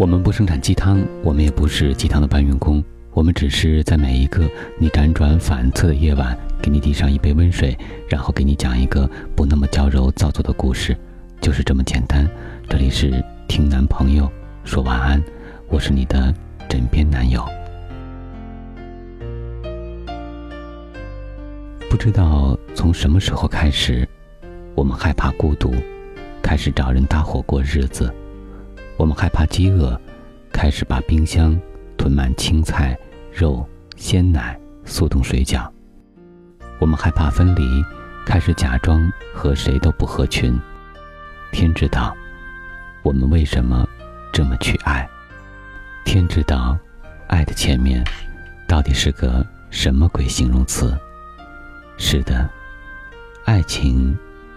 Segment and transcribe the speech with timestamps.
[0.00, 7.76] 我们不生产鸡汤，我们也不是鸡汤的搬运工，我们只是在每一个你辗转反侧的夜晚，给你递上一杯温水，
[8.08, 10.96] 然后给你讲一个不那么娇柔造作的故事，
[11.42, 12.26] 就是这么简单。
[12.66, 14.26] 这里是听男朋友
[14.64, 15.22] 说晚安，
[15.68, 16.34] 我是你的
[16.66, 17.46] 枕边男友。
[21.90, 24.08] 不知道从什么时候开始，
[24.74, 25.74] 我们害怕孤独，
[26.40, 28.10] 开始找人搭伙过日子。
[29.00, 29.98] 我们害怕饥饿，
[30.52, 31.58] 开始把冰箱
[31.96, 32.94] 囤满青菜、
[33.32, 35.66] 肉、鲜奶、速冻水饺。
[36.78, 37.82] 我们害怕分离，
[38.26, 40.54] 开始假装和谁都不合群。
[41.50, 42.14] 天知道，
[43.02, 43.88] 我们为什么
[44.34, 45.08] 这么去爱？
[46.04, 46.78] 天知道，
[47.26, 48.04] 爱的前面
[48.68, 50.94] 到底是个什么鬼形容词？
[51.96, 52.46] 是的，
[53.46, 54.14] 爱情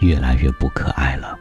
[0.00, 1.38] 越来越不可爱了。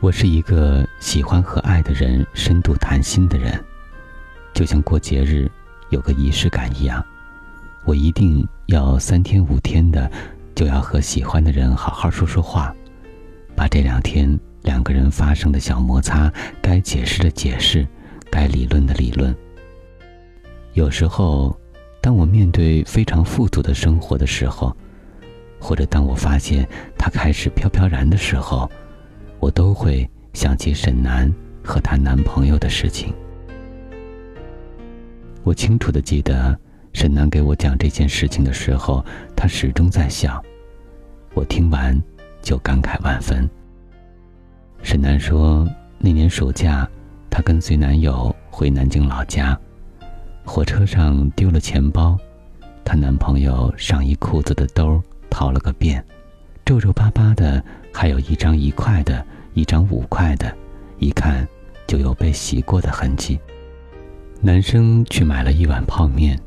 [0.00, 3.62] 我是一个喜欢和爱的人深度谈心的人，
[4.54, 5.46] 就像过节日
[5.90, 7.04] 有个仪式感一样，
[7.84, 10.10] 我一定要三天五天的
[10.54, 12.74] 就要和喜欢的人好好说说话，
[13.54, 17.86] 把这两天两个人发生的小摩擦该解释的解释，
[18.30, 19.36] 该理论的理论。
[20.72, 21.54] 有时候，
[22.00, 24.74] 当我面对非常富足的生活的时候，
[25.58, 28.66] 或者当我发现他开始飘飘然的时候。
[29.40, 31.32] 我都会想起沈南
[31.64, 33.12] 和她男朋友的事情。
[35.42, 36.56] 我清楚的记得，
[36.92, 40.40] 沈南给我讲这件事情的时候，她始终在笑。
[41.32, 41.98] 我听完，
[42.42, 43.48] 就感慨万分。
[44.82, 45.66] 沈南说，
[45.98, 46.86] 那年暑假，
[47.30, 49.58] 她跟随男友回南京老家，
[50.44, 52.18] 火车上丢了钱包，
[52.84, 56.04] 她男朋友上衣裤子的兜掏了个遍，
[56.64, 57.64] 皱皱巴巴的。
[57.92, 59.24] 还有一张一块的，
[59.54, 60.54] 一张五块的，
[60.98, 61.46] 一看
[61.86, 63.38] 就有被洗过的痕迹。
[64.40, 66.38] 男生去买了一碗泡面，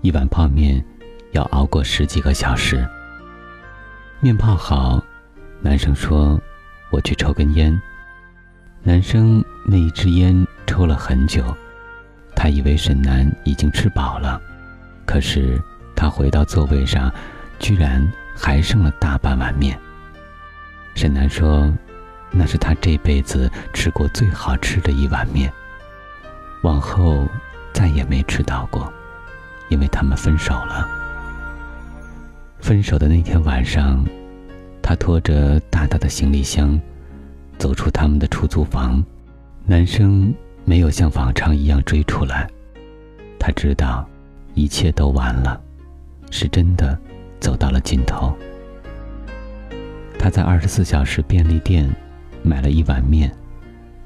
[0.00, 0.84] 一碗泡面
[1.32, 2.86] 要熬过十几个小时。
[4.20, 5.02] 面泡好，
[5.60, 6.40] 男生说
[6.90, 7.78] ：“我去抽根烟。”
[8.82, 11.56] 男生那一支烟抽了很久，
[12.34, 14.40] 他以为沈南已经吃饱了，
[15.06, 15.60] 可是
[15.94, 17.12] 他回到座位上，
[17.58, 18.06] 居然
[18.36, 19.78] 还剩了大半碗面。
[20.94, 21.72] 沈南说
[22.30, 25.52] ：“那是他这辈子吃过最好吃的一碗面。
[26.62, 27.28] 往后
[27.72, 28.90] 再也没吃到过，
[29.68, 30.88] 因为他们分手了。
[32.60, 34.04] 分手的那天晚上，
[34.80, 36.80] 他拖着大大的行李箱
[37.58, 39.04] 走出他们的出租房。
[39.66, 40.32] 男生
[40.64, 42.48] 没有像往常一样追出来，
[43.38, 44.08] 他知道
[44.54, 45.60] 一切都完了，
[46.30, 46.98] 是真的
[47.40, 48.32] 走到了尽头。”
[50.24, 51.86] 他在二十四小时便利店
[52.42, 53.30] 买了一碗面，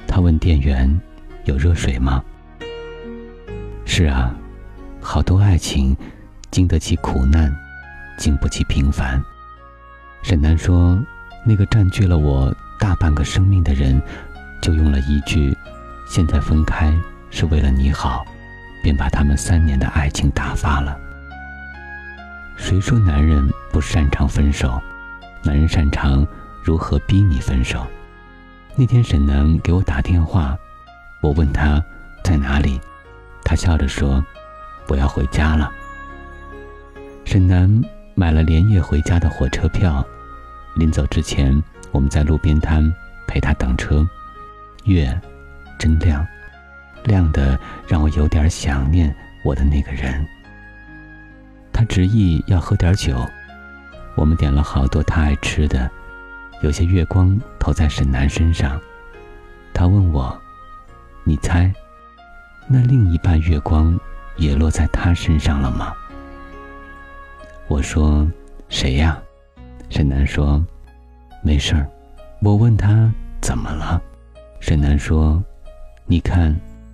[0.05, 1.01] 他问店员
[1.47, 2.21] ：“有热水吗？”
[3.87, 4.35] 是啊，
[5.01, 5.97] 好多爱情
[6.51, 7.57] 经得起苦难，
[8.19, 9.23] 经不起平凡。
[10.25, 11.01] 沈南说
[11.47, 14.03] ：“那个占据了我大半个生命的人，
[14.61, 15.57] 就用了一句
[16.11, 16.93] ‘现在分开
[17.31, 18.27] 是为了你好’，
[18.83, 20.99] 便把他们三年的爱情打发了。”
[22.59, 24.83] 谁说男人不擅长分手？
[25.43, 26.27] 男人擅长
[26.63, 27.87] 如何逼你分手。
[28.77, 30.57] 那天沈楠给我打电话，
[31.21, 31.83] 我问他
[32.23, 32.81] 在哪里，
[33.45, 34.25] 他笑着说
[34.89, 35.71] ：“我要回家了。”
[37.25, 37.83] 沈楠
[38.15, 40.07] 买了连夜回家的火车票，
[40.77, 41.61] 临走之前，
[41.91, 42.93] 我们在路边摊
[43.27, 44.07] 陪他等车。
[44.85, 45.21] 月
[45.79, 46.27] 真亮，
[47.05, 50.25] 亮的让我有点想念我的那个人。
[51.73, 53.29] 他执意要喝点酒。
[54.19, 55.89] 我们点了好多他爱吃的，
[56.61, 58.77] 有些月光投在沈南身上。
[59.73, 60.37] 他问我
[61.23, 61.73] ：“你猜，
[62.67, 63.97] 那另一半月光
[64.37, 65.93] 也落在他身上了吗？”
[67.71, 68.29] 我说
[68.69, 69.23] ：“谁呀？”
[69.89, 70.61] 沈南说
[71.41, 71.89] ：“没事儿。”
[72.43, 73.09] 我问他
[73.41, 74.03] 怎么了，
[74.59, 75.41] 沈南说
[76.07, 76.53] ：“你看，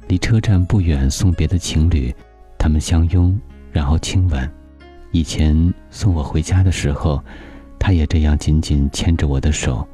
[0.08, 2.14] 离车站不远送别的情侣，
[2.58, 3.40] 他们相拥，
[3.72, 4.46] 然后亲吻。”
[5.14, 7.22] 以前送我回家的时候，
[7.78, 9.87] 他也这样紧紧牵着我的手，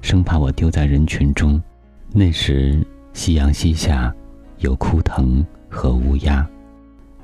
[0.00, 1.60] 生怕我丢在人群中。
[2.12, 4.14] 那时夕阳西下，
[4.58, 6.48] 有枯藤和乌鸦，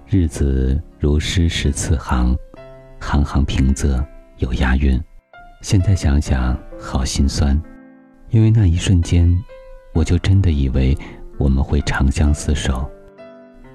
[0.09, 2.37] 日子如诗十四行，
[2.99, 4.05] 行行平仄
[4.39, 5.01] 有押韵。
[5.61, 7.57] 现在想想，好心酸，
[8.31, 9.33] 因为那一瞬间，
[9.93, 10.93] 我就真的以为
[11.39, 12.91] 我们会长相厮守，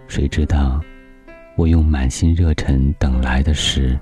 [0.09, 0.81] 谁知道。
[1.59, 3.99] 我用满心热忱等来的是，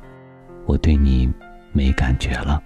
[0.68, 1.28] 我对你
[1.72, 2.62] 没感觉了。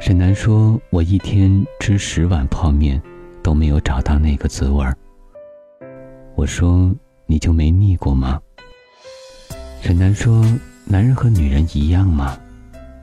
[0.00, 3.00] 沈南说：“我一天吃十碗泡面，
[3.44, 4.92] 都没有找到那个滋味儿。
[6.34, 6.92] 我说
[7.26, 8.40] ：“你就没腻过吗？”
[9.80, 10.44] 沈南说
[10.84, 12.36] ：“男人和女人一样吗？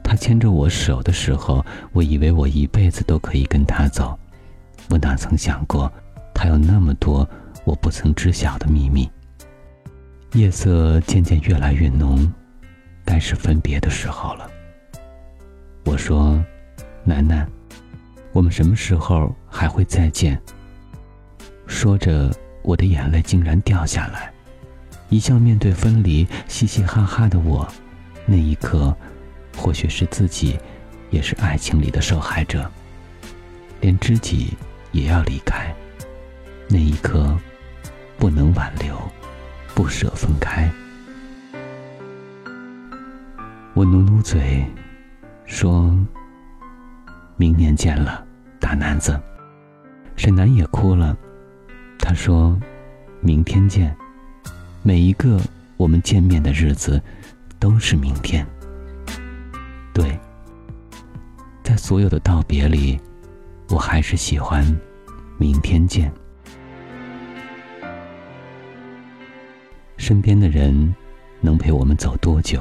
[0.04, 4.20] 他牵着我手的时候，我以为我一辈子都可以跟他走。
[4.90, 5.90] 我哪曾想过，
[6.34, 7.26] 他有那么多
[7.64, 9.10] 我不曾知晓的秘密。”
[10.34, 12.32] 夜色渐渐越来越浓，
[13.06, 14.50] 该是分别的时候了。
[15.86, 16.44] 我说
[17.04, 17.48] ：“楠楠，
[18.32, 20.40] 我们什么时候还会再见？”
[21.68, 22.32] 说着。
[22.64, 24.32] 我的眼泪竟然掉下来，
[25.10, 27.68] 一向面对分离嘻嘻哈哈的我，
[28.24, 28.96] 那一刻，
[29.58, 30.60] 或许是自己，
[31.10, 32.70] 也是爱情里的受害者。
[33.80, 34.56] 连知己
[34.92, 35.74] 也要离开，
[36.70, 37.36] 那一刻，
[38.20, 38.96] 不能挽留，
[39.82, 40.72] 不舍分开。
[43.74, 44.64] 我努努嘴，
[45.48, 45.92] 说
[47.36, 48.24] ：“明年见了，
[48.60, 49.20] 大男子。”
[50.16, 51.18] 沈南也哭了。
[51.98, 52.56] 他说
[53.22, 53.98] ：“明天见。”
[54.86, 55.42] 每一个
[55.78, 57.02] 我们见面的日子，
[57.58, 58.46] 都是明天。
[59.96, 60.16] 对，
[61.64, 63.00] 在所有的道别里，
[63.70, 64.64] 我还是喜欢
[65.42, 66.14] “明天见”。
[70.02, 70.96] 身边的人
[71.40, 72.60] 能陪我们走多久？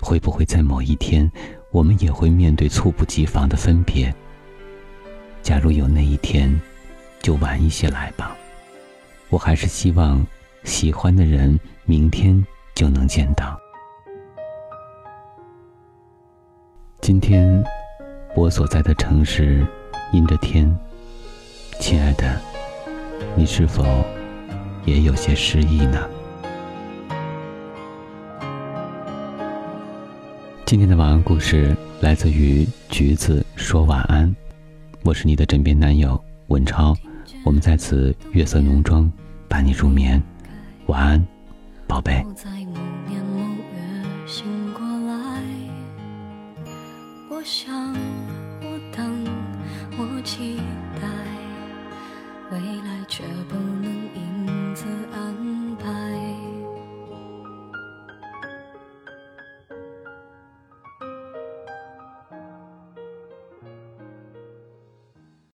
[0.00, 1.28] 会不会在某一天，
[1.72, 4.14] 我们也会面对猝不及防的分别？
[5.42, 6.48] 假如有那一天，
[7.20, 8.36] 就晚一些来吧。
[9.28, 10.24] 我还是希望，
[10.62, 12.40] 喜欢的人明天
[12.76, 13.58] 就能见到。
[17.00, 17.62] 今天，
[18.36, 19.66] 我所在的城市
[20.12, 20.72] 阴着天。
[21.80, 22.40] 亲爱的，
[23.34, 23.84] 你是否
[24.84, 26.08] 也有些失意呢？
[30.72, 34.34] 今天的晚安故事来自于橘子说晚安，
[35.02, 36.96] 我是你的枕边男友文超，
[37.44, 39.12] 我们在此月色浓妆。
[39.50, 40.18] 伴你入眠，
[40.86, 41.26] 晚安，
[41.86, 42.24] 宝贝。
[47.28, 47.92] 我想，
[48.62, 49.26] 我等，
[49.98, 50.56] 我期
[50.98, 51.06] 待，
[52.50, 54.21] 未来却不能。